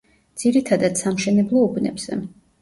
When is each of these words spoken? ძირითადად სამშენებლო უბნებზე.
ძირითადად 0.43 0.97
სამშენებლო 1.01 1.63
უბნებზე. 1.67 2.19